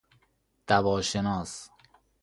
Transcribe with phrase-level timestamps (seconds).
[0.67, 1.69] دوا شناس